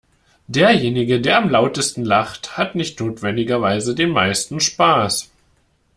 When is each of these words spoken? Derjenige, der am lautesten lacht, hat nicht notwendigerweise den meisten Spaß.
Derjenige, 0.47 1.21
der 1.21 1.37
am 1.37 1.49
lautesten 1.51 2.03
lacht, 2.03 2.57
hat 2.57 2.73
nicht 2.73 2.99
notwendigerweise 2.99 3.93
den 3.93 4.09
meisten 4.09 4.59
Spaß. 4.59 5.29